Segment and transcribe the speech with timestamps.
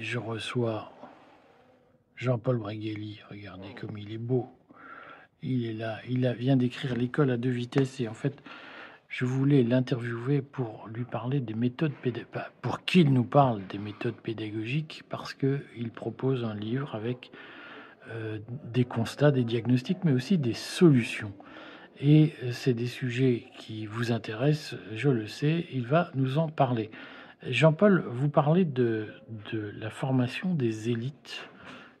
[0.00, 0.92] je reçois
[2.16, 3.20] Jean-Paul Bregueli.
[3.30, 4.48] Regardez comme il est beau.
[5.42, 5.98] Il est là.
[6.08, 8.00] Il a, vient d'écrire L'école à deux vitesses.
[8.00, 8.42] Et en fait,
[9.08, 14.16] je voulais l'interviewer pour lui parler des méthodes pédagogiques, pour qu'il nous parle des méthodes
[14.16, 17.30] pédagogiques, parce qu'il propose un livre avec
[18.10, 21.32] euh, des constats, des diagnostics, mais aussi des solutions.
[22.00, 26.48] Et euh, c'est des sujets qui vous intéressent, je le sais, il va nous en
[26.48, 26.90] parler.
[27.46, 29.08] Jean-Paul, vous parlez de,
[29.52, 31.48] la formation des élites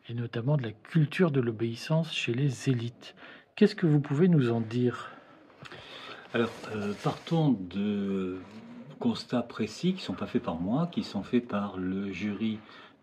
[0.08, 3.14] et notamment de la culture de l'obéissance chez les élites.
[3.56, 5.12] Qu'est-ce que vous pouvez nous en dire?
[6.34, 8.38] Alors, euh, partons de
[8.98, 12.58] constats précis qui ne sont pas faits par moi, qui sont faits par le jury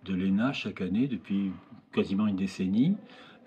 [0.05, 1.51] de l'ENA chaque année depuis
[1.91, 2.97] quasiment une décennie,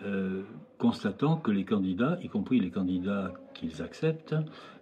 [0.02, 0.42] euh,
[0.78, 4.34] constatant que les candidats, y compris les candidats qu'ils acceptent,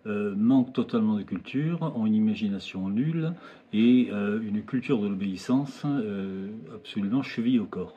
[0.07, 3.35] euh, manquent totalement de culture, ont une imagination nulle
[3.73, 5.85] et une culture de l'obéissance
[6.75, 7.95] absolument cheville au corps.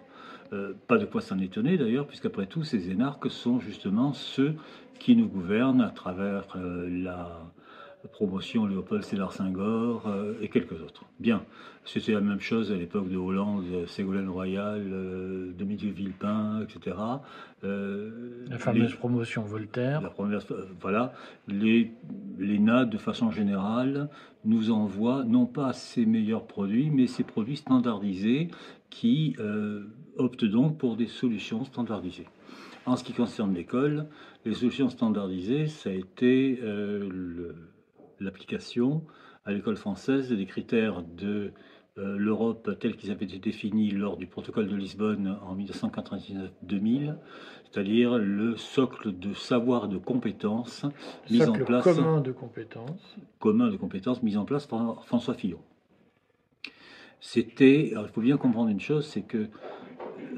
[0.53, 4.55] Euh, pas de quoi s'en étonner d'ailleurs, puisqu'après tout, ces énarques sont justement ceux
[4.99, 7.39] qui nous gouvernent à travers euh, la
[8.11, 11.05] promotion Léopold Sédar Senghor euh, et quelques autres.
[11.19, 11.43] Bien,
[11.85, 14.83] c'était la même chose à l'époque de Hollande, Ségolène Royal,
[15.57, 16.95] Dominique Villepin, etc.
[17.63, 20.01] la fameuse promotion Voltaire.
[20.01, 20.41] La première,
[20.79, 21.13] voilà,
[21.47, 21.91] les,
[22.37, 24.09] l'ENA, de façon générale,
[24.45, 28.49] nous envoie non pas ses meilleurs produits, mais ses produits standardisés
[28.91, 29.35] qui
[30.17, 32.27] opte donc pour des solutions standardisées.
[32.85, 34.07] En ce qui concerne l'école,
[34.43, 37.07] les solutions standardisées, ça a été euh,
[38.31, 39.03] l'application
[39.43, 41.51] à l'école française des critères de
[41.97, 47.15] euh, l'Europe tels qu'ils avaient été définis lors du protocole de Lisbonne en 1999-2000,
[47.65, 50.85] c'est-à-dire le socle de savoir de compétences
[51.29, 51.83] mis en place.
[51.83, 53.17] Commun de compétences.
[53.39, 55.59] Commun de compétences mis en place par François Fillon.
[57.19, 59.49] C'était, il faut bien comprendre une chose, c'est que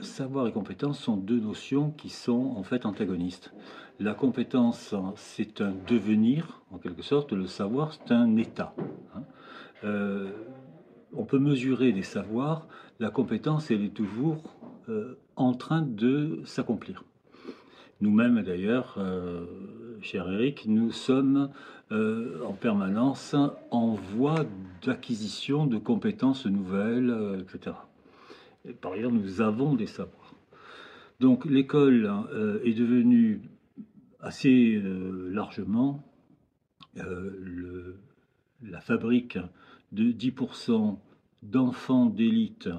[0.01, 3.53] savoir et compétence sont deux notions qui sont en fait antagonistes.
[3.99, 8.73] La compétence, c'est un devenir, en quelque sorte, le savoir, c'est un état.
[9.15, 9.23] Hein.
[9.83, 10.31] Euh,
[11.13, 12.67] on peut mesurer des savoirs,
[12.99, 14.55] la compétence, elle est toujours
[14.89, 17.03] euh, en train de s'accomplir.
[18.01, 19.45] Nous-mêmes, d'ailleurs, euh,
[20.01, 21.49] cher Eric, nous sommes
[21.91, 23.35] en permanence
[23.69, 24.45] en voie
[24.83, 27.75] d'acquisition de compétences nouvelles, etc
[28.81, 30.35] par ailleurs, nous avons des savoirs.
[31.19, 33.41] Donc l'école euh, est devenue
[34.19, 36.03] assez euh, largement
[36.97, 37.97] euh,
[38.61, 39.37] la fabrique
[39.91, 40.97] de 10%
[41.43, 42.69] d'enfants d'élite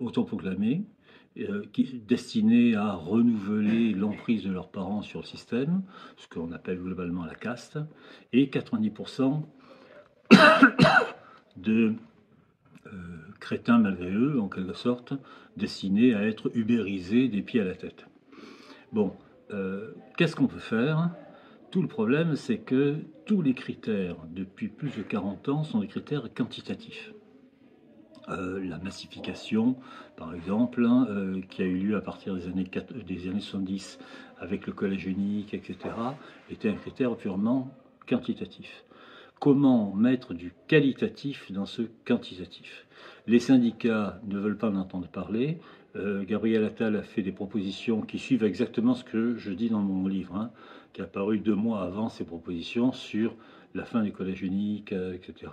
[0.00, 0.84] autoproclamés,
[2.06, 5.82] destinés à renouveler l'emprise de leurs parents sur le système,
[6.16, 7.78] ce qu'on appelle globalement la caste,
[8.32, 9.42] et 90%
[11.56, 11.94] de
[13.40, 15.12] crétins malgré eux, en quelque sorte,
[15.56, 18.06] destinés à être ubérisés des pieds à la tête.
[18.92, 19.12] Bon,
[19.50, 21.10] euh, qu'est-ce qu'on peut faire?
[21.70, 22.96] Tout le problème, c'est que
[23.26, 27.12] tous les critères, depuis plus de 40 ans, sont des critères quantitatifs.
[28.30, 29.76] Euh, la massification,
[30.16, 32.68] par exemple, hein, euh, qui a eu lieu à partir des années,
[33.06, 33.98] des années 70
[34.38, 35.76] avec le collège unique, etc.,
[36.50, 37.70] était un critère purement
[38.06, 38.84] quantitatif.
[39.40, 42.86] Comment mettre du qualitatif dans ce quantitatif
[43.28, 45.58] les syndicats ne veulent pas en entendre parler.
[45.96, 49.80] Euh, Gabriel Attal a fait des propositions qui suivent exactement ce que je dis dans
[49.80, 50.50] mon livre, hein,
[50.94, 53.34] qui a paru deux mois avant ces propositions sur
[53.74, 55.52] la fin du collège unique, euh, etc.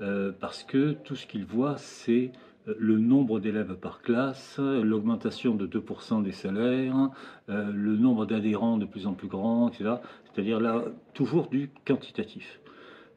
[0.00, 2.32] Euh, parce que tout ce qu'il voit, c'est
[2.66, 7.10] le nombre d'élèves par classe, l'augmentation de 2% des salaires,
[7.46, 9.96] le nombre d'adhérents de plus en plus grand, etc.
[10.24, 10.82] C'est-à-dire là,
[11.12, 12.62] toujours du quantitatif.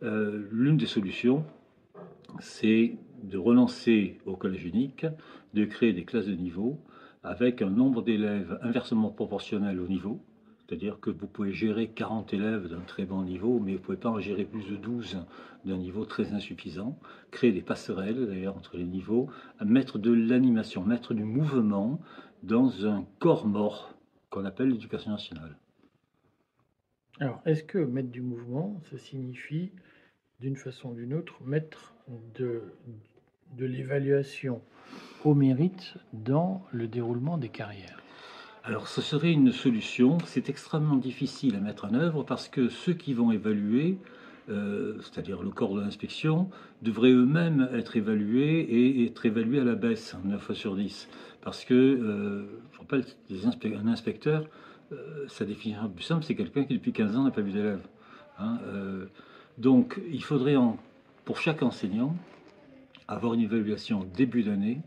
[0.02, 1.44] L'une des solutions,
[2.40, 5.06] c'est de relancer au collège unique,
[5.54, 6.80] de créer des classes de niveau
[7.24, 10.20] avec un nombre d'élèves inversement proportionnel au niveau.
[10.68, 13.98] C'est-à-dire que vous pouvez gérer 40 élèves d'un très bon niveau, mais vous ne pouvez
[13.98, 15.26] pas en gérer plus de 12
[15.66, 17.00] d'un niveau très insuffisant.
[17.32, 19.30] Créer des passerelles, d'ailleurs, entre les niveaux.
[19.66, 22.02] Mettre de l'animation, mettre du mouvement
[22.44, 23.98] dans un corps mort
[24.30, 25.58] qu'on appelle l'éducation nationale.
[27.20, 29.72] Alors, est-ce que mettre du mouvement, ça signifie,
[30.40, 31.94] d'une façon ou d'une autre, mettre
[32.36, 32.62] de,
[33.58, 34.62] l'évaluation
[35.26, 38.02] au mérite dans le déroulement des carrières
[38.64, 42.92] alors ce serait une solution, c'est extrêmement difficile à mettre en œuvre parce que ceux
[42.92, 43.98] qui vont évaluer,
[44.50, 46.50] euh, c'est-à-dire le corps de l'inspection,
[46.82, 51.08] devraient eux-mêmes être évalués et être évalués à la baisse, 9 fois sur 10.
[51.40, 53.06] Parce que, euh, je rappelle,
[53.74, 54.44] un inspecteur,
[54.92, 57.88] euh, sa définition plus simple, c'est quelqu'un qui depuis 15 ans n'a pas vu d'élève.
[58.38, 58.60] Hein,
[59.58, 60.78] donc il faudrait en,
[61.26, 62.16] pour chaque enseignant
[63.08, 64.82] avoir une évaluation début d'année,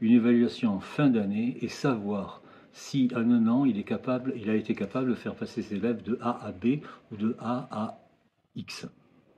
[0.00, 4.50] une évaluation en fin d'année et savoir si à un an il, est capable, il
[4.50, 6.80] a été capable de faire passer ses élèves de A à B
[7.10, 8.00] ou de A à
[8.56, 8.88] X.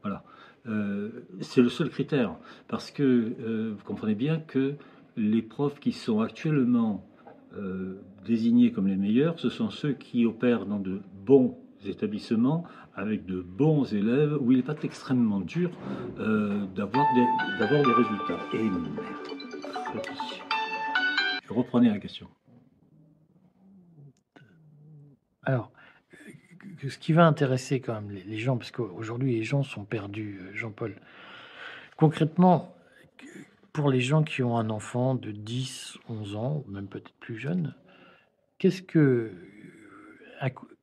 [0.03, 0.25] Voilà.
[0.67, 2.37] Euh, c'est le seul critère
[2.69, 4.75] parce que euh, vous comprenez bien que
[5.17, 7.05] les profs qui sont actuellement
[7.57, 11.59] euh, désignés comme les meilleurs, ce sont ceux qui opèrent dans de bons
[11.89, 12.65] établissements
[12.95, 15.71] avec de bons élèves où il n'est pas extrêmement dur
[16.17, 18.39] d'avoir des, des, résultats.
[18.55, 18.89] Et merde.
[21.49, 22.29] Reprenez la question.
[25.45, 25.73] Alors,
[26.89, 30.55] ce qui va intéresser quand même les, gens, parce qu'aujourd'hui les gens sont perdus, euh,
[30.55, 30.95] Jean-Paul.
[31.97, 32.75] Concrètement,
[33.73, 37.75] pour les gens qui ont un enfant de 10, 11 ans, même peut-être plus jeune,
[38.59, 39.33] qu'est-ce que,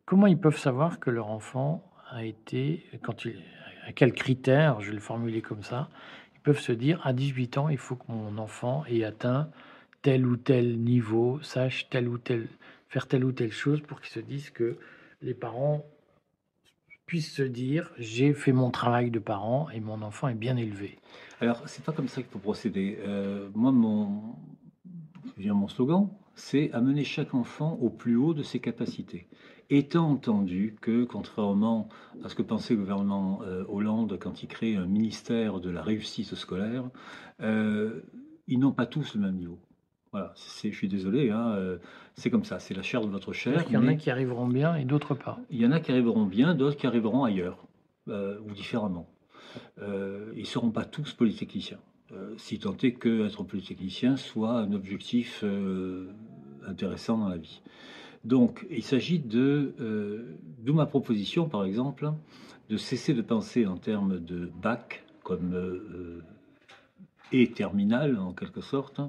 [0.10, 3.40] comment ils peuvent savoir que leur enfant a été, quand il,
[3.86, 5.88] à quels critères, je vais le formuler comme ça,
[6.34, 9.52] ils peuvent se dire à 18 ans, il faut que mon enfant ait atteint
[10.02, 12.48] tel ou tel niveau, sache tel ou tel
[12.88, 14.78] faire telle ou telle chose pour qu'ils se disent que
[15.22, 15.86] les parents
[17.06, 20.98] puissent se dire j'ai fait mon travail de parent et mon enfant est bien élevé.
[21.40, 22.98] Alors c'est pas comme ça qu'il faut procéder.
[23.06, 24.34] Euh, moi mon,
[25.38, 29.28] mon slogan, c'est amener chaque enfant au plus haut de ses capacités.
[29.72, 31.90] Étant entendu que, contrairement
[32.24, 35.84] à ce que pensait le gouvernement euh, Hollande quand il crée un ministère de la
[35.84, 36.90] réussite scolaire,
[37.42, 38.02] euh,
[38.48, 39.60] ils n'ont pas tous le même niveau.
[40.12, 41.78] Voilà, je suis désolé, hein, euh,
[42.16, 43.64] c'est comme ça, c'est la chair de votre chair.
[43.68, 45.40] Il y en a qui arriveront bien et d'autres pas.
[45.52, 47.68] Il y en a qui arriveront bien, d'autres qui arriveront ailleurs,
[48.08, 49.08] ou différemment.
[49.78, 51.78] Ils ne seront pas tous polytechniciens,
[52.38, 55.44] si tant est qu'être polytechnicien soit un objectif
[56.66, 57.62] intéressant dans la vie.
[58.26, 59.74] Donc, il s'agit de,
[60.60, 62.12] d'où ma proposition, par exemple,
[62.70, 65.54] de cesser de penser en termes de bac comme
[67.32, 69.02] et terminale en quelque sorte,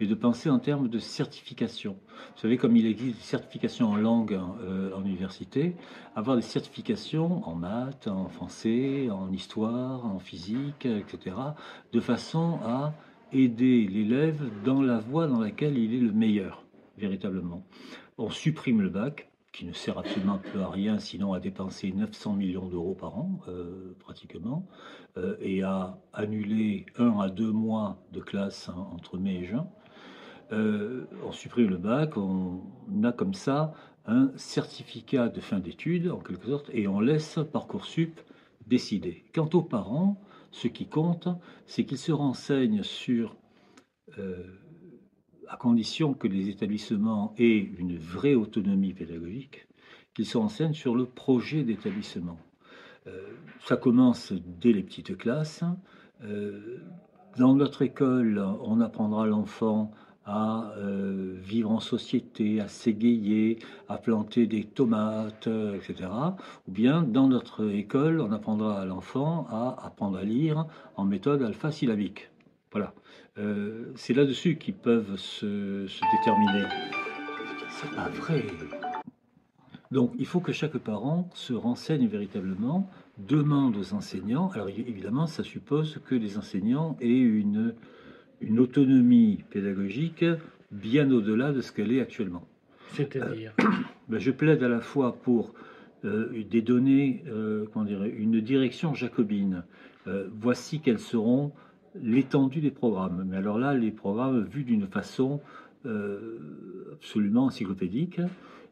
[0.00, 1.96] mais de penser en termes de certification.
[2.34, 5.74] Vous savez, comme il existe des certifications en langue euh, en université,
[6.14, 11.36] avoir des certifications en maths, en français, en histoire, en physique, etc.,
[11.92, 12.94] de façon à
[13.32, 16.64] aider l'élève dans la voie dans laquelle il est le meilleur,
[16.96, 17.62] véritablement.
[18.20, 22.32] On supprime le bac, qui ne sert absolument plus à rien, sinon à dépenser 900
[22.34, 24.66] millions d'euros par an, euh, pratiquement,
[25.16, 29.68] euh, et à annuler un à deux mois de classe entre mai et juin.
[30.50, 32.60] Euh, on supprime le bac, on
[33.04, 33.72] a comme ça
[34.04, 38.20] un certificat de fin d'études, en quelque sorte, et on laisse Parcoursup
[38.66, 39.26] décider.
[39.32, 41.28] Quant aux parents, ce qui compte,
[41.66, 43.36] c'est qu'ils se renseignent sur
[45.48, 49.66] à condition que les établissements aient une vraie autonomie pédagogique,
[50.14, 52.38] qu'ils se renseignent sur le projet d'établissement.
[53.06, 53.22] Euh,
[53.64, 55.64] ça commence dès les petites classes.
[56.22, 56.78] Euh,
[57.36, 59.92] dans notre école, on apprendra l'enfant
[60.26, 63.58] à euh, vivre en société, à s'égayer,
[63.88, 66.10] à planter des tomates, etc.
[66.66, 70.66] Ou bien dans notre école, on apprendra à l'enfant à apprendre à lire
[70.96, 72.28] en méthode alpha-syllabique.
[72.72, 72.92] Voilà.
[73.38, 76.64] Euh, c'est là-dessus qu'ils peuvent se, déterminer.
[77.70, 78.44] C'est pas vrai.
[79.90, 84.50] Donc, il faut que chaque parent se renseigne véritablement, demande aux enseignants.
[84.50, 87.74] Alors, évidemment, ça suppose que les enseignants aient une,
[88.40, 90.24] une autonomie pédagogique
[90.70, 92.46] bien au-delà de ce qu'elle est actuellement.
[92.92, 93.64] C'est-à-dire euh,
[94.08, 95.54] ben, Je plaide à la fois pour
[96.04, 97.24] euh, des données,
[97.72, 99.62] comment dirais, une direction jacobine.
[100.40, 101.52] voici quelles seront
[102.02, 103.24] l'étendue des programmes.
[103.28, 105.40] Mais alors là, les programmes vus d'une façon
[105.86, 106.38] euh,
[106.92, 108.20] absolument encyclopédique.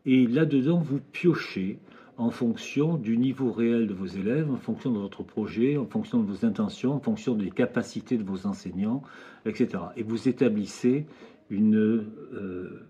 [0.05, 1.79] Et là-dedans, vous piochez
[2.17, 6.21] en fonction du niveau réel de vos élèves, en fonction de votre projet, en fonction
[6.21, 9.03] de vos intentions, en fonction des capacités de vos enseignants,
[9.45, 9.83] etc.
[9.97, 11.07] Et vous établissez
[11.51, 12.87] une euh,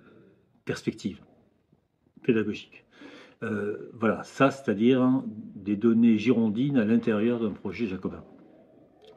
[0.64, 1.20] perspective
[2.22, 2.84] pédagogique.
[3.42, 5.22] Euh, voilà, ça, c'est-à-dire
[5.54, 8.24] des données girondines à l'intérieur d'un projet jacobin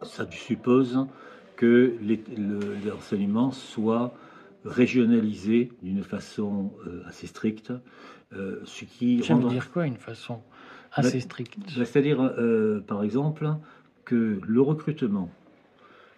[0.03, 1.07] ça suppose
[1.55, 1.95] que
[2.85, 4.13] l'enseignement soit
[4.65, 7.73] régionalisé d'une façon euh, assez stricte,
[8.33, 10.41] euh, ce qui ça veut dire quoi une façon
[10.91, 11.57] assez stricte?
[11.77, 13.47] bah, C'est-à-dire, euh, par exemple,
[14.05, 15.29] que le recrutement,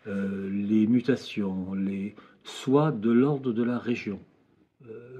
[0.06, 4.20] les mutations, les soient de l'ordre de la région.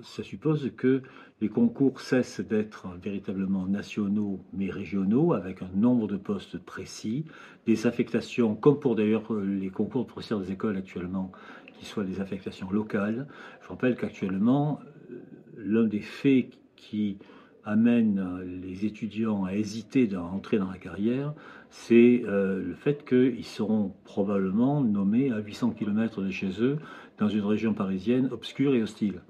[0.04, 1.02] Ça suppose que
[1.42, 7.26] les concours cessent d'être véritablement nationaux mais régionaux, avec un nombre de postes précis,
[7.66, 11.32] des affectations, comme pour d'ailleurs les concours de professeurs des écoles actuellement,
[11.78, 13.28] qui soient des affectations locales.
[13.62, 14.80] Je rappelle qu'actuellement,
[15.12, 15.16] euh,
[15.58, 17.18] l'un des faits qui
[17.64, 21.34] amène les étudiants à hésiter d'entrer dans la carrière,
[21.70, 26.78] c'est euh, le fait qu'ils seront probablement nommés à 800 km de chez eux,
[27.18, 29.22] dans une région parisienne obscure et hostile.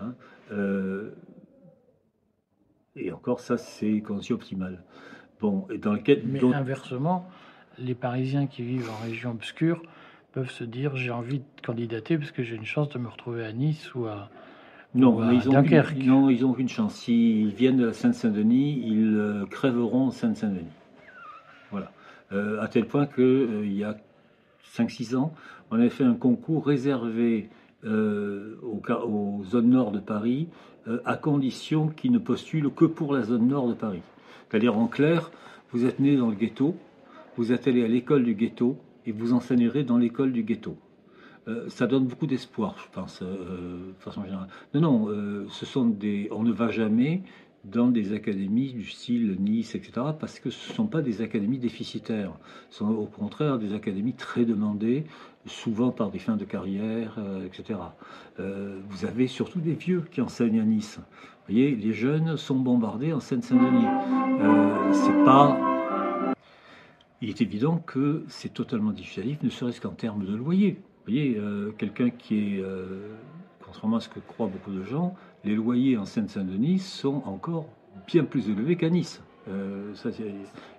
[0.00, 0.14] Hein.
[0.52, 1.10] Euh,
[2.96, 4.82] et encore, ça, c'est condition optimale.
[5.40, 7.28] Bon, et dans lequel, Mais inversement,
[7.78, 9.82] les Parisiens qui vivent en région obscure
[10.32, 13.44] peuvent se dire j'ai envie de candidater parce que j'ai une chance de me retrouver
[13.44, 14.30] à Nice ou à,
[14.94, 15.96] non, mais ils ont Dunkerque.
[15.98, 16.94] non, ils ont une chance.
[16.94, 20.66] S'ils viennent de la Seine-Saint-Denis, ils euh, crèveront en Seine-Saint-Denis.
[21.70, 21.92] Voilà.
[22.32, 23.96] Euh, à tel point qu'il euh, il y a
[24.76, 25.32] 5-6 ans,
[25.70, 27.50] on avait fait un concours réservé
[27.84, 30.48] aux, aux, zones nord de Paris,
[31.04, 34.02] à condition qu'ils ne postulent que pour la zone nord de Paris.
[34.48, 35.30] C'est-à-dire, en clair,
[35.72, 36.74] vous êtes né dans le ghetto,
[37.36, 40.76] vous êtes allé à l'école du ghetto, et vous enseignerez dans l'école du ghetto.
[41.48, 44.48] Euh, ça donne beaucoup d'espoir, je pense, euh, de façon générale.
[44.74, 47.22] Non, non, euh, ce sont des, on ne va jamais
[47.64, 51.58] dans des académies du style Nice, etc., parce que ce ne sont pas des académies
[51.58, 52.32] déficitaires.
[52.70, 55.04] Ce sont au contraire des académies très demandées,
[55.46, 57.78] souvent par des fins de carrière, etc.
[58.38, 60.98] vous avez surtout des vieux qui enseignent à Nice.
[60.98, 63.86] Vous voyez, les jeunes sont bombardés en Seine-Saint-Denis.
[64.92, 65.58] c'est pas
[67.22, 70.72] il est évident que c'est totalement dissuasif, ne serait-ce qu'en termes de loyer.
[70.80, 73.14] Vous voyez, euh, quelqu'un qui est, euh,
[73.70, 77.66] contrairement à ce que croient beaucoup de gens, les loyers en Seine-Saint-Denis sont encore
[78.08, 79.22] bien plus élevés qu'à Nice.
[79.48, 79.94] Euh,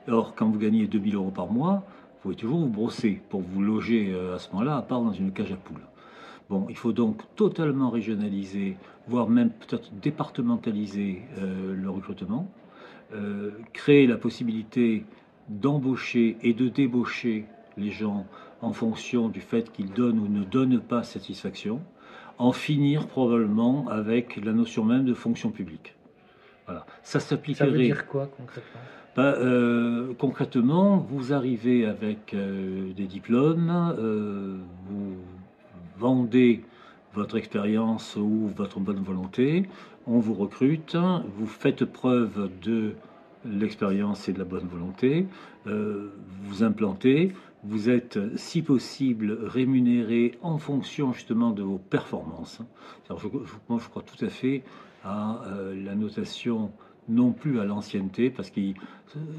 [0.10, 3.62] or, quand vous gagnez 2000 euros par mois, vous pouvez toujours vous brosser pour vous
[3.62, 5.88] loger à ce moment-là, à part dans une cage à poules.
[6.50, 8.76] Bon, il faut donc totalement régionaliser,
[9.08, 12.52] voire même peut-être départementaliser le recrutement,
[13.74, 15.06] créer la possibilité
[15.48, 17.46] d'embaucher et de débaucher
[17.78, 18.26] les gens
[18.62, 21.80] en fonction du fait qu'ils donnent ou ne donnent pas satisfaction,
[22.42, 25.94] en finir probablement avec la notion même de fonction publique.
[26.66, 26.88] Voilà.
[27.04, 27.66] Ça s'appliquerait.
[27.66, 28.82] Ça veut dire quoi concrètement?
[29.16, 34.58] Bah, euh, concrètement, vous arrivez avec euh, des diplômes, euh,
[34.88, 35.18] vous
[36.00, 36.64] vendez
[37.14, 39.68] votre expérience ou votre bonne volonté,
[40.08, 40.96] on vous recrute,
[41.38, 42.94] vous faites preuve de
[43.46, 45.28] l'expérience et de la bonne volonté,
[45.66, 52.62] vous implantez, vous êtes, si possible, rémunéré en fonction justement de vos performances.
[53.10, 53.28] Je,
[53.70, 54.64] moi, je crois tout à fait
[55.04, 56.72] à euh, la notation
[57.10, 58.62] non plus à l'ancienneté, parce que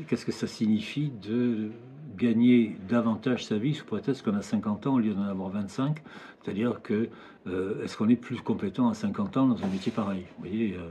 [0.06, 1.70] qu'est-ce que ça signifie de
[2.16, 6.02] gagner davantage sa vie sous prétexte qu'on a 50 ans au lieu d'en avoir 25
[6.42, 7.08] C'est-à-dire que
[7.46, 10.26] euh, est-ce qu'on est plus compétent à 50 ans dans un métier pareil?
[10.38, 10.90] Vous voyez, euh,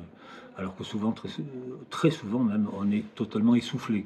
[0.57, 1.13] alors que souvent,
[1.89, 4.05] très, souvent même, on est totalement essoufflé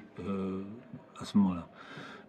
[1.20, 1.68] à ce moment-là.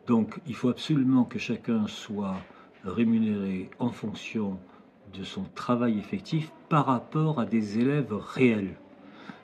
[0.07, 2.37] Donc il faut absolument que chacun soit
[2.85, 4.59] rémunéré en fonction
[5.13, 8.77] de son travail effectif par rapport à des élèves réels.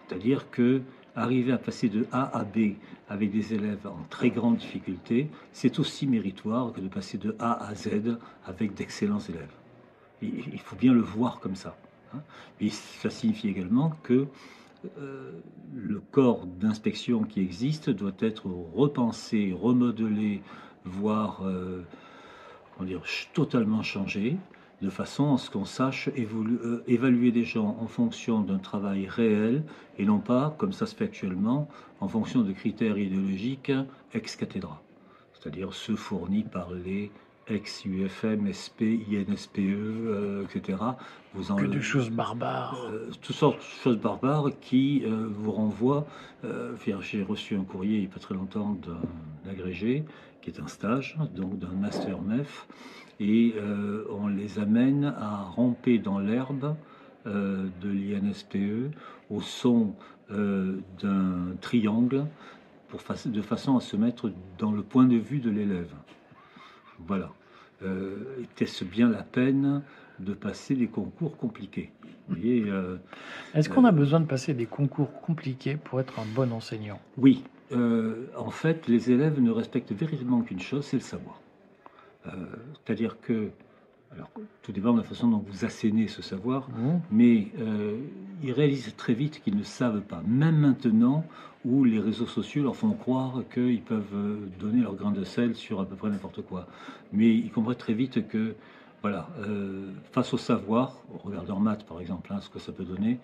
[0.07, 0.83] C'est-à-dire que
[1.15, 2.75] arriver à passer de A à B
[3.09, 7.67] avec des élèves en très grande difficulté, c'est aussi méritoire que de passer de A
[7.67, 9.53] à Z avec d'excellents élèves.
[10.23, 11.77] Il faut bien le voir comme ça.
[12.15, 12.21] Hein.
[12.61, 14.27] Mais ça signifie également que
[15.75, 20.43] le corps d'inspection qui existe doit être repensé, remodelé,
[20.85, 21.83] voire euh,
[23.33, 24.37] totalement changé,
[24.81, 29.63] de façon à ce qu'on sache euh, évaluer des gens en fonction d'un travail réel
[29.99, 31.69] et non pas, comme ça se fait actuellement,
[32.01, 33.73] en fonction de critères idéologiques
[34.13, 34.83] ex cathedra,
[35.35, 37.13] c'est-à-dire ceux fournis par les
[37.53, 40.79] ex-UFM, SP, INSPE, euh, etc.
[41.35, 42.89] Vous en, que de choses barbares.
[42.91, 46.07] Euh, toutes sortes de choses barbares qui euh, vous renvoient.
[47.01, 50.05] J'ai reçu un courrier il n'y a pas très longtemps d'un agrégé
[50.41, 52.67] qui est un stage, donc d'un master MEF,
[53.21, 53.55] et
[54.11, 56.75] on les amène à ramper dans l'herbe
[57.25, 58.93] de l'INSPE
[59.31, 59.95] au son
[60.29, 62.27] d'un triangle
[62.89, 65.95] pour de façon à se mettre dans le point de vue de l'élève.
[67.07, 67.31] Voilà.
[67.85, 69.83] Euh, était-ce bien la peine
[70.21, 71.91] de passer des concours compliqués
[72.31, 72.97] euh,
[73.55, 77.01] Est-ce qu'on a euh, besoin de passer des concours compliqués pour être un bon enseignant
[77.19, 77.43] Oui.
[77.75, 81.41] en fait, les élèves ne respectent véritablement qu'une chose, c'est le savoir.
[82.25, 83.51] C'est-à-dire que
[84.15, 84.31] alors,
[84.63, 87.01] tout dépend de la façon dont vous assénez ce savoir, mmh.
[87.11, 87.99] mais euh,
[88.43, 90.23] ils réalisent très vite qu'ils ne savent pas.
[90.27, 91.25] Même maintenant,
[91.65, 95.55] où les réseaux sociaux leur font croire qu'ils peuvent euh, donner leur grain de sel
[95.55, 96.67] sur à peu près n'importe quoi.
[97.13, 98.55] Mais ils comprennent très vite que,
[99.01, 102.85] voilà, euh, face au savoir, regarde en maths par exemple, hein, ce que ça peut
[102.85, 103.19] donner,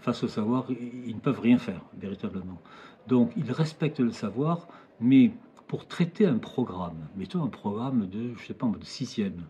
[0.00, 2.60] face au savoir, ils ne peuvent rien faire, véritablement.
[3.06, 4.68] Donc, ils respectent le savoir,
[5.00, 5.32] mais
[5.66, 9.44] pour traiter un programme, mettons un programme de, je sais pas, de sixième,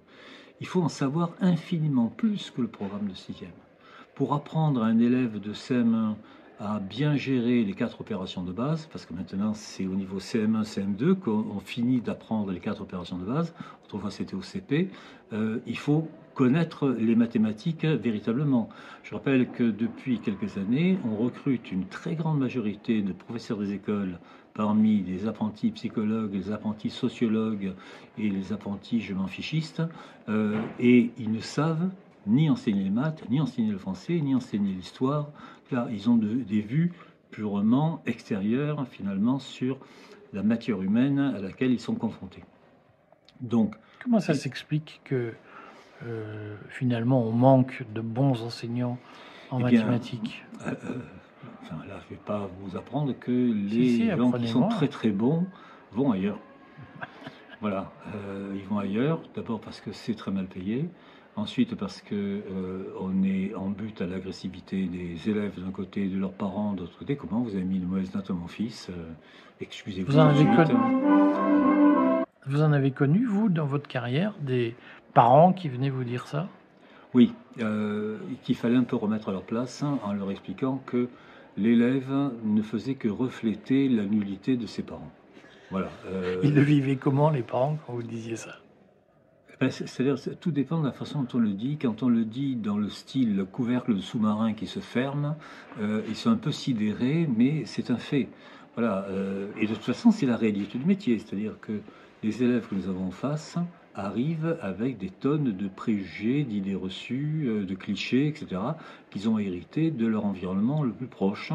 [0.60, 3.50] il faut en savoir infiniment plus que le programme de sixième.
[4.14, 6.14] Pour apprendre à un élève de CM1
[6.60, 10.64] à bien gérer les quatre opérations de base, parce que maintenant c'est au niveau CM1,
[10.64, 14.90] CM2 qu'on finit d'apprendre les quatre opérations de base, autrefois c'était au CP,
[15.32, 18.68] euh, il faut connaître les mathématiques véritablement.
[19.02, 23.72] Je rappelle que depuis quelques années, on recrute une très grande majorité de professeurs des
[23.72, 24.18] écoles
[24.58, 27.74] parmi les apprentis psychologues, les apprentis sociologues
[28.18, 29.82] et les apprentis je m'en fichistes,
[30.28, 31.88] euh, et ils ne savent
[32.26, 35.28] ni enseigner les maths, ni enseigner le français, ni enseigner l'histoire.
[35.70, 36.92] Là, ils ont des vues
[37.30, 39.78] purement extérieures, finalement, sur
[40.32, 42.42] la matière humaine à laquelle ils sont confrontés.
[43.40, 45.34] Donc, comment ça s'explique que
[46.04, 48.98] euh, finalement on manque de bons enseignants
[49.50, 50.44] en eh mathématiques?
[50.66, 50.98] euh, euh,
[51.62, 55.10] enfin, Là, je ne vais pas vous apprendre que les gens qui sont très très
[55.10, 55.46] bons
[55.92, 56.38] vont ailleurs.
[57.60, 57.90] voilà,
[58.54, 59.20] ils vont ailleurs.
[59.34, 60.88] D'abord parce que c'est très mal payé.
[61.38, 66.08] Ensuite, parce que euh, on est en but à l'agressivité des élèves d'un côté et
[66.08, 67.14] de leurs parents de l'autre côté.
[67.14, 69.12] Comment vous avez mis une mauvaise note à mon fils euh,
[69.60, 70.10] Excusez-vous.
[70.10, 70.74] Vous, en avez connu,
[72.44, 74.74] vous en avez connu, vous, dans votre carrière, des
[75.14, 76.48] parents qui venaient vous dire ça?
[77.14, 81.08] Oui, euh, qu'il fallait un peu remettre à leur place hein, en leur expliquant que
[81.56, 82.12] l'élève
[82.44, 85.10] ne faisait que refléter la nullité de ses parents.
[85.70, 85.90] Voilà.
[86.42, 88.56] Ils le vivaient comment, les parents, quand vous disiez ça?
[89.60, 91.78] Ben, c'est-à-dire, tout dépend de la façon dont on le dit.
[91.78, 95.34] Quand on le dit dans le style couvercle de sous-marin qui se ferme,
[95.80, 98.28] euh, ils sont un peu sidérés, mais c'est un fait.
[98.76, 99.06] Voilà.
[99.08, 101.18] Euh, et de toute façon, c'est la réalité du métier.
[101.18, 101.80] C'est-à-dire que
[102.22, 103.58] les élèves que nous avons en face
[103.94, 108.60] arrivent avec des tonnes de préjugés, d'idées reçues, euh, de clichés, etc.,
[109.10, 111.52] qu'ils ont hérités de leur environnement le plus proche.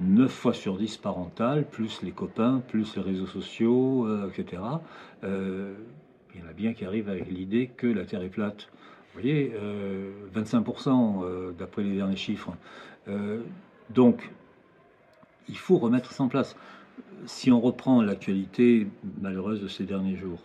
[0.00, 4.62] 9 fois sur 10 parental, plus les copains, plus les réseaux sociaux, etc.
[6.34, 8.68] Il y en a bien qui arrivent avec l'idée que la Terre est plate.
[9.12, 9.52] Vous voyez,
[10.34, 12.52] 25% euh, euh, d'après les derniers chiffres.
[13.08, 13.40] Euh,
[13.90, 14.30] donc,
[15.48, 16.56] il faut remettre ça en place.
[17.26, 18.86] Si on reprend l'actualité
[19.20, 20.40] malheureuse de ces derniers jours,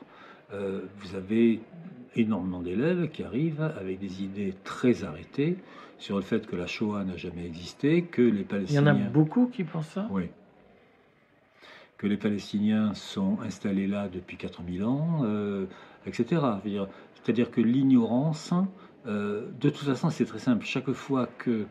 [0.52, 1.60] vous avez
[2.16, 5.58] énormément d'élèves qui arrivent avec des idées très arrêtées
[5.98, 8.82] sur le fait que la Shoah n'a jamais existé, que les Palestiniens...
[8.82, 10.08] Il y en a beaucoup qui pensent ça?
[10.12, 10.30] Oui,
[11.98, 15.66] que les Palestiniens sont installés là depuis 4000 ans, euh,
[16.06, 16.42] etc.
[17.16, 18.54] C'est-à-dire que l'ignorance,
[19.08, 20.66] euh, de toute façon, c'est très simple.
[20.66, 21.66] Chaque fois que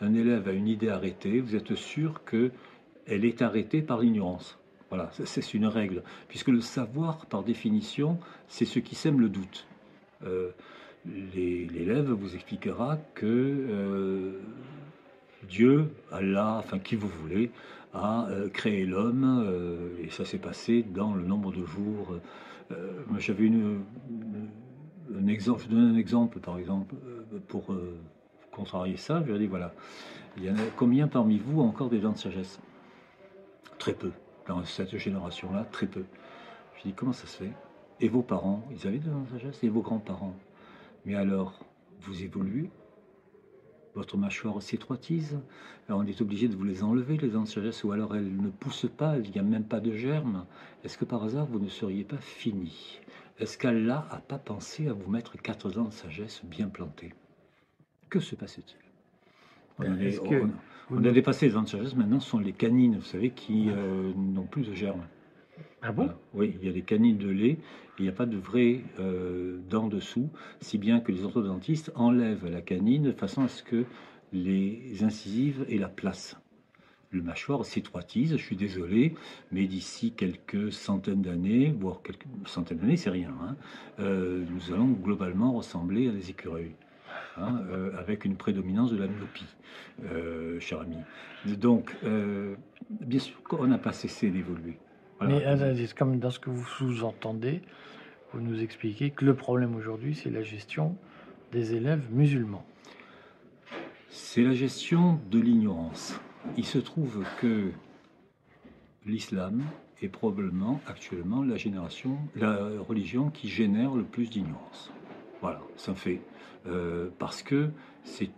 [0.00, 4.58] un élève a une idée arrêtée, vous êtes sûr qu'elle est arrêtée par l'ignorance.
[4.94, 6.04] Voilà, c'est une règle.
[6.28, 9.66] Puisque le savoir, par définition, c'est ce qui sème le doute.
[10.24, 10.50] Euh,
[11.04, 14.38] l'élève vous expliquera que
[15.48, 17.50] Dieu, Allah, enfin qui vous voulez,
[17.92, 22.20] a euh, créé l'homme, euh, et ça s'est passé dans le nombre de jours.
[22.70, 23.80] Euh, j'avais une,
[25.12, 26.94] un exemple, je donne un exemple, par exemple,
[27.48, 27.74] pour
[28.52, 29.22] contrarier ça.
[29.22, 29.74] Je lui ai dit voilà,
[30.36, 32.60] il y a combien parmi vous ont encore des dents de sagesse?
[33.78, 34.12] Très peu.
[34.46, 36.04] Dans cette génération-là, très peu.
[36.76, 37.52] Je lui dit comment ça se fait?
[38.00, 39.62] Et vos parents, ils avaient de sagesse?
[39.62, 40.34] Et vos grands-parents?
[41.06, 41.64] Mais alors,
[42.00, 42.70] vous évoluez?
[43.94, 45.38] Votre mâchoire s'étroitise,
[45.88, 48.50] on est obligé de vous les enlever, les dents de sagesse, ou alors elles ne
[48.50, 50.46] poussent pas, il n'y a même pas de germes.
[50.82, 53.00] Est-ce que par hasard vous ne seriez pas fini?
[53.38, 57.14] Est-ce qu'Allah n'a pas pensé à vous mettre quatre dents de sagesse bien plantées
[58.10, 58.83] Que se passe-t-il?
[59.78, 63.68] On, a dépassé les dents de sagesse, maintenant ce sont les canines, vous savez, qui
[63.68, 65.06] euh, n'ont plus de germes.
[65.82, 66.10] Ah bon?
[66.32, 67.58] Oui, il y a des canines de lait,
[67.98, 72.50] il n'y a pas de vraies euh, dents dessous, si bien que les orthodontistes enlèvent
[72.50, 73.84] la canine de façon à ce que
[74.32, 76.36] les incisives aient la place.
[77.10, 79.14] Le mâchoire s'étroitise, je suis désolé,
[79.52, 83.56] mais d'ici quelques centaines d'années, voire quelques centaines d'années, c'est rien, hein,
[84.00, 86.74] euh, nous allons globalement ressembler à des écureuils.
[87.36, 89.46] Hein, euh, avec une prédominance de la myopie,
[90.60, 90.96] cher ami.
[91.46, 91.96] Donc,
[92.90, 94.78] bien sûr qu'on n'a pas cessé d'évoluer.
[95.20, 97.62] Mais euh, comme dans ce que vous sous-entendez,
[98.32, 100.96] vous nous expliquez que le problème aujourd'hui, c'est la gestion
[101.52, 102.64] des élèves musulmans.
[104.08, 106.18] C'est la gestion de l'ignorance.
[106.56, 107.70] Il se trouve que
[109.06, 109.62] l'islam
[110.02, 114.92] est probablement actuellement la génération, la religion qui génère le plus d'ignorance.
[115.40, 116.20] Voilà, ça fait.
[116.66, 117.70] Euh, parce que
[118.04, 118.30] c'est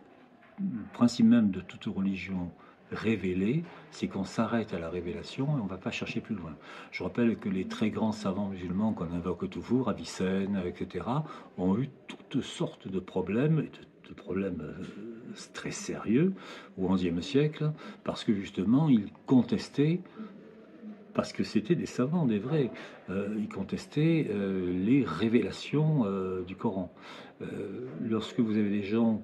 [0.58, 2.50] le principe même de toute religion
[2.92, 6.54] révéler, c'est qu'on s'arrête à la révélation et on ne va pas chercher plus loin.
[6.92, 11.04] Je rappelle que les très grands savants musulmans qu'on invoque toujours, Avicenne, etc.,
[11.58, 13.66] ont eu toutes sortes de problèmes,
[14.08, 16.32] de, problèmes euh, très sérieux
[16.78, 17.72] au XIe siècle,
[18.04, 20.00] parce que justement, ils contestaient
[21.16, 22.70] parce que c'était des savants, des vrais.
[23.10, 26.04] Euh, ils contestaient euh, les révélations
[26.46, 26.92] du Coran.
[28.02, 29.22] lorsque vous avez des gens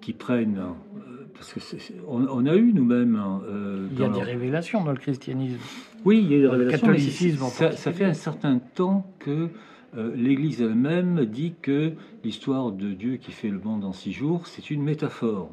[0.00, 0.60] qui prennent
[1.34, 1.60] parce que
[2.08, 3.16] on, a eu nous-mêmes.
[3.16, 3.42] Hein,
[3.92, 5.58] il y a des révélations dans le christianisme.
[6.04, 7.48] Oui, il y a des révélations.
[7.48, 9.48] Ça, ça, fait un certain temps que
[10.14, 11.92] l'Église elle-même dit que
[12.24, 15.50] l'histoire de Dieu qui fait le monde en six jours, c'est une métaphore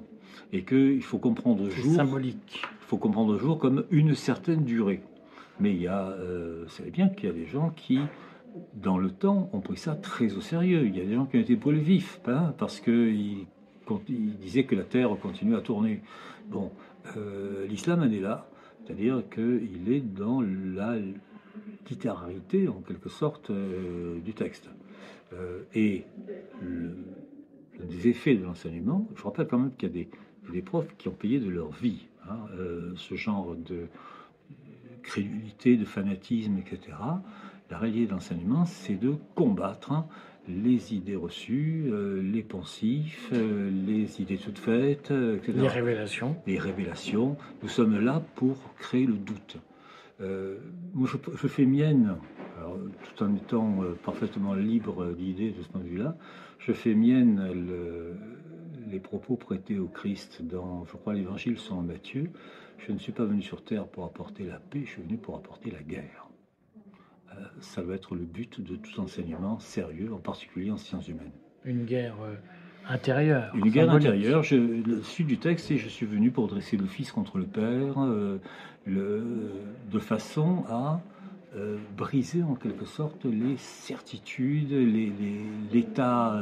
[0.54, 1.96] et qu'il faut comprendre jour.
[1.96, 2.62] symbolique.
[2.64, 5.02] Il faut comprendre jour comme une certaine durée.
[5.62, 8.00] Mais il y a, euh, vous savez bien qu'il y a des gens qui,
[8.74, 10.88] dans le temps, ont pris ça très au sérieux.
[10.88, 13.46] Il y a des gens qui ont été brûlés vifs, hein, parce qu'ils
[14.08, 16.02] ils disaient que la Terre continuait à tourner.
[16.50, 16.72] Bon,
[17.16, 18.50] euh, l'islam en est là,
[18.84, 20.96] c'est-à-dire qu'il est dans la
[21.90, 24.70] littérarité, en quelque sorte, euh, du texte.
[25.76, 26.04] et
[26.62, 26.96] le,
[27.88, 31.14] des effets de l'enseignement, je rappelle quand même qu'il y a des profs qui ont
[31.14, 32.40] payé de leur vie hein,
[32.96, 33.88] ce genre de
[35.02, 36.98] crédulité, de fanatisme, etc.
[37.70, 40.06] La réalité de l'enseignement, c'est de combattre hein,
[40.48, 45.54] les idées reçues, euh, les pensifs, euh, les idées toutes faites, etc.
[45.56, 46.36] Les révélations.
[46.48, 47.38] Les révélations.
[47.62, 49.58] Nous sommes là pour créer le doute.
[50.94, 52.16] moi, je, fais mienne,
[53.04, 56.16] tout en étant parfaitement libre d'idées de ce point de vue-là,
[56.60, 58.14] je fais mienne le,
[58.92, 62.30] les propos prêtés au Christ dans, je crois, l'évangile sont Matthieu.
[62.88, 65.36] Je ne suis pas venu sur terre pour apporter la paix, je suis venu pour
[65.36, 66.28] apporter la guerre.
[67.32, 71.32] Euh, ça va être le but de tout enseignement sérieux, en particulier en sciences humaines.
[71.64, 72.36] Une guerre euh,
[72.88, 73.56] intérieure.
[73.56, 74.44] Une guerre intérieure.
[74.44, 77.46] Je, le suite du texte, c'est je suis venu pour dresser le Fils contre le
[77.46, 78.40] Père, euh,
[78.86, 79.52] le,
[79.92, 81.02] de façon à
[81.98, 84.72] briser en quelque sorte les certitudes,
[85.74, 86.42] l'état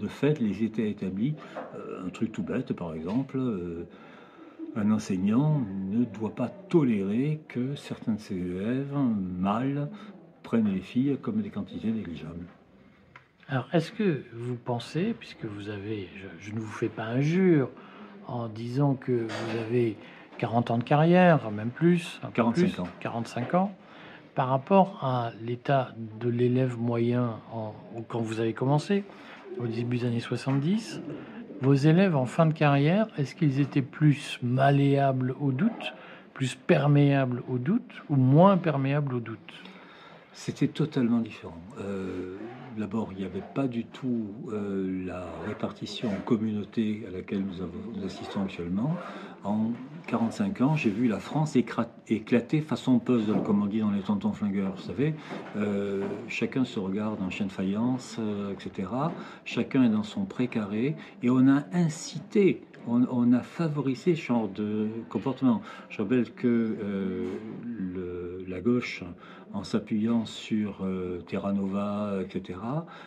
[0.00, 1.34] de fait les étaient établis.
[1.76, 3.38] Euh, un truc tout bête, par exemple,
[4.76, 5.60] un enseignant
[5.90, 9.88] ne doit pas tolérer que certains de ses élèves, mâles,
[10.42, 12.46] prennent les filles comme des quantités négligeables.
[13.48, 16.08] Alors, est-ce que vous pensez, puisque vous avez,
[16.40, 17.68] je, ne vous fais pas injure
[18.26, 19.96] en disant que vous avez
[20.38, 23.74] 40 ans de carrière, même plus, 45 ans, 45 ans,
[24.34, 27.38] par rapport à l'état de l'élève moyen
[28.08, 29.04] quand vous avez commencé,
[29.58, 31.00] au début des années 70,
[31.60, 35.94] vos élèves en fin de carrière, est-ce qu'ils étaient plus malléables au doute,
[36.32, 39.64] plus perméables au doute ou moins perméables au doute?
[40.34, 41.62] C'était totalement différent.
[41.80, 42.36] Euh,
[42.76, 48.04] D'abord, il n'y avait pas du tout euh, la répartition en communauté à laquelle nous,
[48.04, 48.96] assistons actuellement.
[49.44, 49.70] En
[50.08, 54.32] 45 ans, j'ai vu la France éclater façon puzzle, comme on dit dans les tontons
[54.32, 54.72] flingueurs.
[54.74, 55.14] Vous savez,
[55.56, 58.18] euh, chacun se regarde en chien de faïence,
[58.52, 58.88] etc.
[59.44, 64.88] Chacun est dans son précaré et on a incité on, a favorisé ce genre de
[65.08, 65.62] comportement.
[65.88, 66.76] Je rappelle que
[68.46, 69.02] la gauche
[69.52, 72.58] en s'appuyant sur euh, Terra Nova, etc.,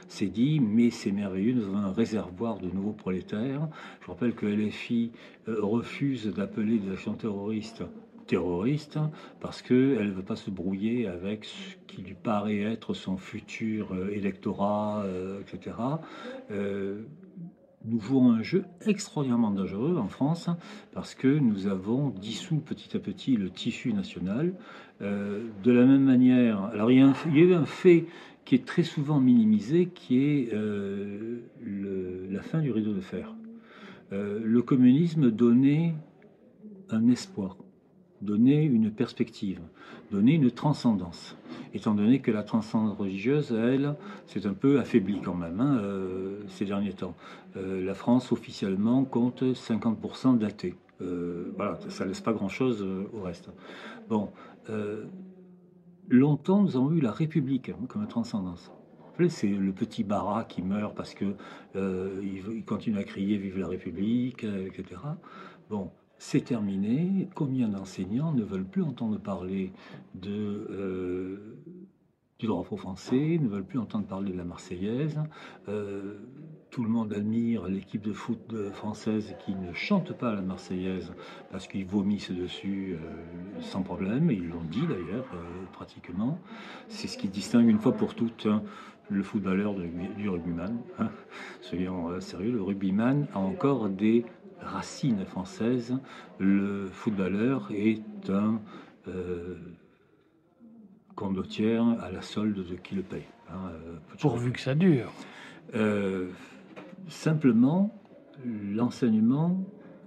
[0.08, 3.68] s'est dit mais c'est merveilleux, nous avons un réservoir de nouveaux prolétaires.
[4.02, 5.12] Je rappelle que LFI
[5.48, 7.84] euh, refuse d'appeler des actions terroristes
[8.28, 9.00] terroristes
[9.40, 13.94] parce qu'elle ne veut pas se brouiller avec ce qui lui paraît être son futur
[13.94, 15.06] euh, électorat,
[15.40, 15.76] etc
[17.88, 20.50] nous jouons un jeu extraordinairement dangereux en France
[20.94, 24.54] parce que nous avons dissous petit à petit le tissu national.
[25.02, 28.06] Euh, de la même manière, alors il y, a eu un fait
[28.46, 31.40] qui est très souvent minimisé, qui est euh,
[32.30, 33.34] la fin du rideau de fer.
[34.14, 35.94] Euh, le communisme donnait
[36.90, 37.58] un espoir,
[38.22, 39.62] donnait une perspective,
[40.12, 41.38] donnait une transcendance
[41.74, 45.80] étant donné que la transcendance religieuse, elle, c'est un peu affaibli quand même hein,
[46.48, 47.16] ces derniers temps.
[47.56, 50.76] Euh, la France officiellement compte 50% d'athées.
[51.02, 53.50] Euh, voilà, ça laisse pas grand-chose euh, au reste.
[54.10, 54.32] Bon,
[56.10, 58.72] longtemps nous avons eu la République hein, comme transcendance.
[59.30, 61.26] C'est le petit Barat qui meurt parce que
[61.74, 65.02] il, continue à crier Vive la République, etc.
[65.72, 67.30] Bon, c'est terminé.
[67.36, 69.72] Combien d'enseignants ne veulent plus entendre parler
[70.16, 71.40] de
[72.40, 75.20] du drapeau français, ne veulent plus entendre parler de la Marseillaise.
[75.70, 76.20] Euh,
[76.70, 81.14] tout le monde admire l'équipe de foot française qui ne chante pas la Marseillaise
[81.52, 86.38] parce qu'ils vomissent dessus euh, sans problème, ils l'ont dit d'ailleurs euh, pratiquement.
[86.90, 88.62] C'est ce qui distingue une fois pour toutes hein,
[89.10, 90.78] le footballeur du rugbyman.
[91.00, 91.10] Hein.
[91.62, 94.26] Soyons sérieux, le rugbyman a encore des
[94.62, 95.98] racines françaises.
[96.40, 98.60] Le footballeur est un
[101.18, 103.26] condottière à la solde de qui le paye.
[103.50, 105.12] Hein, euh, Pourvu que ça dure.
[105.76, 106.30] Euh,
[107.10, 108.00] simplement,
[108.46, 109.66] l'enseignement,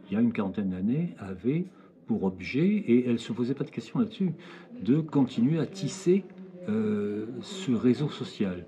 [0.09, 1.67] il y a une quarantaine d'années, avait
[2.07, 4.33] pour objet, et elle ne se posait pas de questions là-dessus,
[4.81, 6.25] de continuer à tisser
[6.69, 8.67] euh, ce réseau social.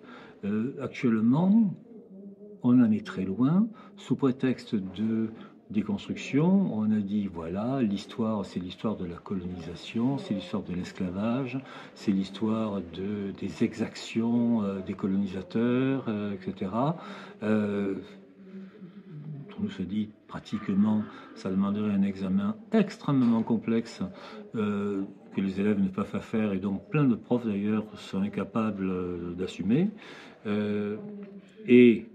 [0.80, 1.72] actuellement,
[2.64, 5.30] on en est très loin, sous prétexte de
[5.72, 6.72] déconstruction.
[6.74, 11.58] On a dit voilà, l'histoire, c'est l'histoire de la colonisation, c'est l'histoire de l'esclavage,
[11.94, 16.70] c'est l'histoire de, des exactions euh, des colonisateurs, euh, etc.
[17.42, 17.94] Euh,
[19.58, 21.02] on nous dit pratiquement,
[21.34, 24.02] ça demanderait un examen extrêmement complexe
[24.54, 29.36] que les élèves ne peuvent pas faire et donc plein de profs d'ailleurs sont incapables
[29.36, 29.90] d'assumer.
[31.68, 32.06] et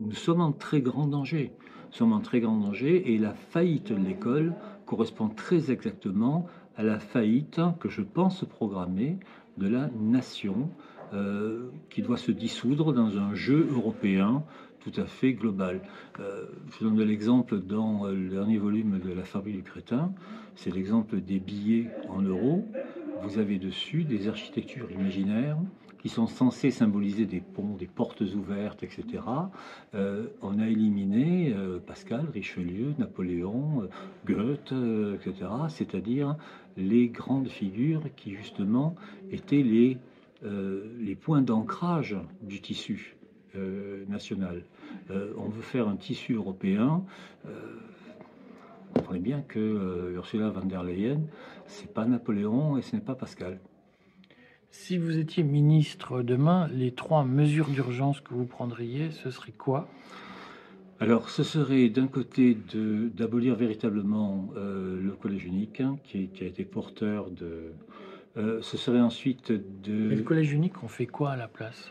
[0.00, 1.52] nous sommes en très grand danger.
[1.88, 4.54] Nous sommes en très grand danger et la faillite de l'école
[4.84, 9.18] correspond très exactement à la faillite que je pense programmer
[9.56, 10.70] de la nation
[11.14, 14.42] euh, qui doit se dissoudre dans un jeu européen
[14.80, 15.80] tout à fait global.
[16.20, 20.12] Euh, je donne l'exemple dans le dernier volume de La Fabrique du Crétin,
[20.54, 22.64] c'est l'exemple des billets en euros.
[23.22, 25.58] Vous avez dessus des architectures imaginaires
[26.10, 29.22] sont censés symboliser des ponts, des portes ouvertes, etc.
[29.94, 33.88] Euh, on a éliminé euh, Pascal, Richelieu, Napoléon, euh,
[34.26, 34.72] Goethe,
[35.14, 35.50] etc.
[35.68, 36.36] C'est-à-dire
[36.76, 38.94] les grandes figures qui justement
[39.30, 39.96] étaient les,
[40.42, 43.16] les points d'ancrage du tissu
[44.08, 44.62] national.
[45.08, 47.02] on veut faire un tissu européen.
[48.94, 51.22] comprenez bien que Ursula von der Leyen,
[51.66, 53.58] c'est pas Napoléon et ce n'est pas Pascal.
[54.78, 59.88] Si vous étiez ministre demain, les trois mesures d'urgence que vous prendriez, ce serait quoi?
[61.00, 66.64] Alors, ce serait d'un côté d'abolir véritablement euh, le collège unique, hein, qui, a été
[66.64, 67.72] porteur de.
[68.36, 70.14] Euh, ce serait ensuite de.
[70.14, 71.90] le collège unique, on fait quoi à la place?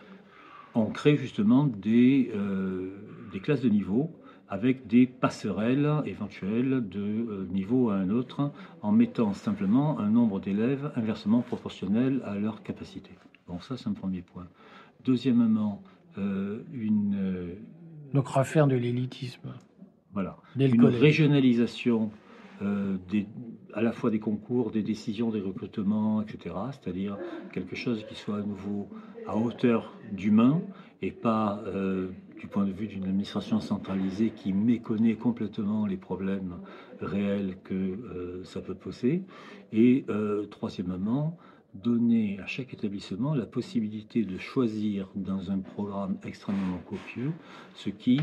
[0.74, 2.92] On crée justement des, euh,
[3.34, 4.12] des classes de niveau
[4.56, 10.40] avec des passerelles éventuelles de euh, niveau à un autre, en mettant simplement un nombre
[10.40, 13.12] d'élèves inversement proportionnel à leur capacité.
[13.50, 14.48] Bon, ça c'est un premier point.
[15.04, 15.84] Deuxièmement,
[16.18, 17.18] euh, une...
[17.20, 17.56] Euh,
[18.14, 19.50] Donc refaire de l'élitisme.
[20.14, 20.38] Voilà.
[20.58, 22.12] Une régionalisation
[23.12, 23.28] des,
[23.74, 26.56] à la fois des concours, des décisions, des recrutements, etc.
[26.72, 27.18] C'est-à-dire
[27.52, 28.88] quelque chose qui soit à nouveau
[29.28, 30.62] à hauteur d'humain
[31.02, 31.62] et pas
[32.40, 36.56] du point de vue d'une administration centralisée qui méconnaît complètement les problèmes
[37.02, 39.24] réels que euh, ça peut poser.
[39.72, 41.38] Et euh, troisièmement,
[41.74, 47.32] donner à chaque établissement la possibilité de choisir dans un programme extrêmement copieux
[47.74, 48.22] ce qui,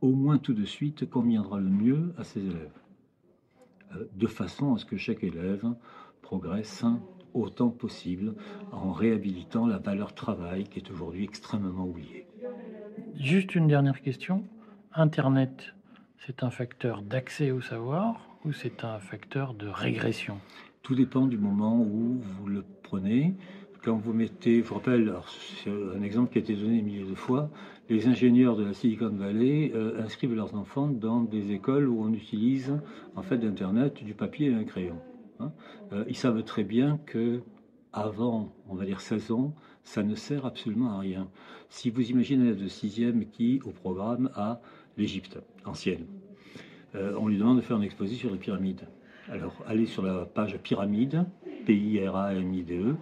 [0.00, 2.80] au moins tout de suite, conviendra le mieux à ses élèves,
[3.94, 5.66] euh, de façon à ce que chaque élève
[6.20, 6.84] progresse
[7.34, 8.34] autant possible
[8.72, 12.26] en réhabilitant la valeur travail qui est aujourd'hui extrêmement oubliée.
[13.18, 14.44] Juste une dernière question.
[14.94, 15.74] Internet,
[16.18, 20.38] c'est un facteur d'accès au savoir ou c'est un facteur de régression?
[20.82, 23.34] Tout dépend du moment où vous le prenez.
[23.84, 25.12] Quand vous mettez, je vous rappelle,
[25.62, 27.50] c'est un exemple qui a été donné milliers de fois,
[27.88, 32.12] les ingénieurs de la Silicon Valley euh, inscrivent leurs enfants dans des écoles où on
[32.12, 32.78] utilise
[33.16, 34.98] en fait d'Internet du papier et un crayon.
[35.40, 35.52] Hein.
[35.92, 37.40] Euh, ils savent très bien que
[37.92, 41.28] avant, on va dire 16 ans, ça ne sert absolument à rien.
[41.72, 44.60] Si vous imaginez un de sixième qui, au programme, a
[44.98, 46.04] l'Égypte ancienne,
[46.94, 48.82] euh, on lui demande de faire une exposition sur les pyramides.
[49.30, 51.24] Alors, allez sur la page pyramide,
[51.64, 52.94] P-I-R-A-M-I-D-E.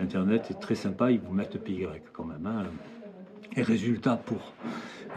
[0.00, 2.46] Internet est très sympa, ils vous mettent PY quand même.
[2.46, 2.64] Hein.
[3.56, 4.54] Et résultat pour.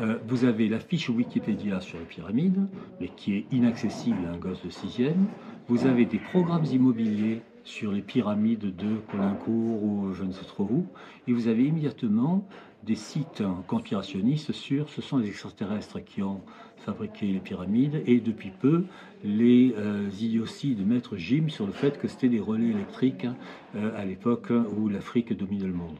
[0.01, 2.67] Euh, vous avez la fiche Wikipédia sur les pyramides,
[2.99, 5.27] mais qui est inaccessible à un gosse de sixième.
[5.69, 10.63] Vous avez des programmes immobiliers sur les pyramides de Colincourt ou je ne sais trop
[10.63, 10.85] où,
[11.27, 12.47] et vous avez immédiatement
[12.83, 16.41] des sites conspirationnistes sur ce sont les extraterrestres qui ont
[16.77, 18.85] fabriqué les pyramides et depuis peu
[19.23, 23.27] les euh, idioties de maître Jim sur le fait que c'était des relais électriques
[23.75, 25.97] euh, à l'époque où l'Afrique dominait le monde.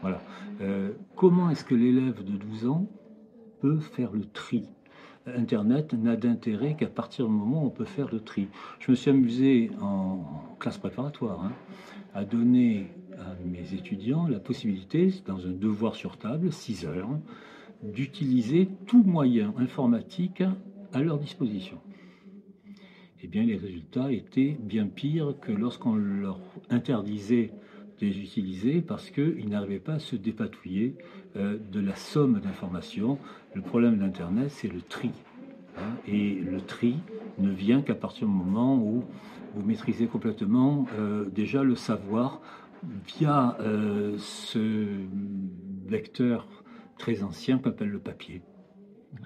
[0.00, 0.22] Voilà.
[0.60, 2.86] Euh, comment est-ce que l'élève de 12 ans
[3.60, 4.68] peut faire le tri?
[5.26, 8.48] Internet n'a d'intérêt qu'à partir du moment où on peut faire le tri.
[8.80, 10.24] Je me suis amusé en
[10.58, 11.52] classe préparatoire hein,
[12.14, 12.90] à donner
[13.44, 17.18] mes étudiants la possibilité, dans un devoir sur table, 6 heures,
[17.82, 20.42] d'utiliser tout moyen informatique
[20.92, 21.78] à leur disposition.
[23.22, 27.52] Eh bien, les résultats étaient bien pires que lorsqu'on leur interdisait
[28.00, 30.96] de les utiliser parce qu'ils n'arrivaient pas à se dépatouiller
[31.36, 33.18] euh, de la somme d'informations.
[33.54, 35.10] Le problème d'Internet, c'est le tri.
[35.78, 36.96] Hein, et le tri
[37.38, 39.04] ne vient qu'à partir du moment où
[39.54, 42.40] vous maîtrisez complètement euh, déjà le savoir
[43.06, 44.86] via euh, ce
[45.86, 46.46] vecteur
[46.98, 48.42] très ancien qu'appelle le papier.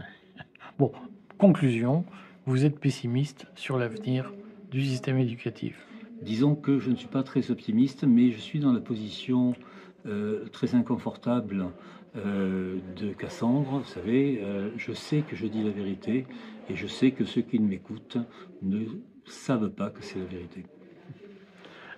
[0.79, 0.93] Bon,
[1.39, 2.05] conclusion,
[2.45, 4.35] vous êtes pessimiste sur l'avenir
[4.71, 5.87] du système éducatif.
[6.21, 9.55] Disons que je ne suis pas très optimiste, mais je suis dans la position
[10.07, 11.67] euh, très inconfortable
[12.17, 16.27] euh, de Cassandre, vous savez, euh, je sais que je dis la vérité
[16.71, 18.19] et je sais que ceux qui m'écoutent
[18.63, 18.85] ne
[19.27, 20.65] savent pas que c'est la vérité.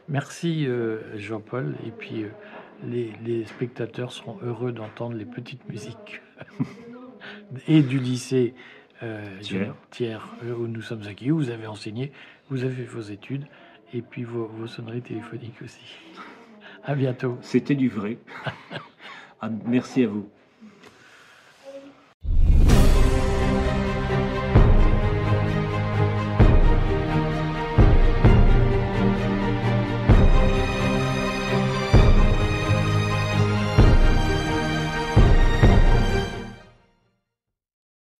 [0.08, 1.74] Merci euh, Jean-Paul.
[1.86, 2.24] Et puis
[2.84, 6.20] les, les, spectateurs seront heureux d'entendre les petites musiques
[7.68, 8.54] et du lycée
[9.90, 12.10] Thiers, où nous sommes acquis, où vous avez enseigné,
[12.50, 13.46] vous avez fait vos études
[13.92, 15.96] et puis vos, vos sonneries téléphoniques aussi.
[16.84, 17.36] À bientôt.
[17.42, 18.18] C'était du vrai.
[19.40, 20.28] Ah, merci à vous.